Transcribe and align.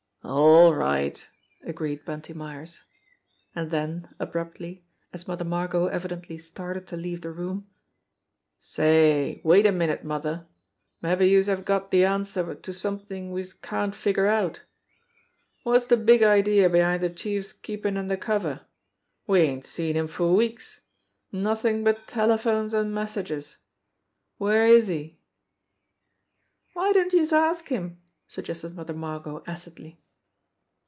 "All 0.23 0.75
right," 0.75 1.27
agreed 1.63 2.05
Bunty 2.05 2.31
Myers. 2.31 2.83
And 3.55 3.71
then 3.71 4.13
abruptly 4.19 4.85
as 5.11 5.27
Mother 5.27 5.43
Margot 5.43 5.87
evidently 5.87 6.37
started 6.37 6.85
to 6.87 6.95
leave 6.95 7.21
the 7.21 7.31
room: 7.31 7.67
"Say, 8.59 9.41
wait 9.43 9.65
a 9.65 9.71
minute, 9.71 10.03
mother! 10.03 10.47
Mabbe 11.01 11.25
youse 11.27 11.47
have 11.47 11.65
got 11.65 11.89
de 11.89 12.05
answer 12.05 12.53
to 12.53 12.71
somethin' 12.73 13.31
we'se 13.31 13.51
can't 13.63 13.95
figure 13.95 14.27
out. 14.27 14.61
Wot's 15.65 15.87
de 15.87 15.97
big 15.97 16.21
idea 16.21 16.69
be 16.69 16.79
hind 16.79 17.01
de 17.01 17.09
Chief's 17.09 17.51
keepin' 17.51 17.97
under 17.97 18.15
cover? 18.15 18.61
We 19.25 19.39
ain't 19.39 19.65
seen 19.65 19.95
him 19.95 20.07
for 20.07 20.33
weeks 20.33 20.81
nothin' 21.31 21.83
but 21.83 22.07
telephones 22.07 22.75
an' 22.75 22.93
messages. 22.93 23.57
Where 24.37 24.67
is 24.67 24.85
he?" 24.87 25.19
"Why 26.73 26.93
don't 26.93 27.11
youse 27.11 27.33
ask 27.33 27.69
him?" 27.69 27.99
suggested 28.27 28.75
Mother 28.75 28.93
Margot 28.93 29.43
acidly. 29.47 29.97